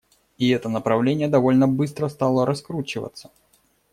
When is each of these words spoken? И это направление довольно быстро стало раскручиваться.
И 0.39 0.49
это 0.49 0.67
направление 0.67 1.27
довольно 1.27 1.67
быстро 1.67 2.07
стало 2.07 2.47
раскручиваться. 2.47 3.29